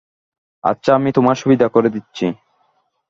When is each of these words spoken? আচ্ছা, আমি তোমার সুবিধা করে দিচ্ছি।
আচ্ছা, 0.63 0.91
আমি 0.95 1.09
তোমার 1.11 1.35
সুবিধা 1.35 1.67
করে 1.67 1.89
দিচ্ছি। 1.89 2.25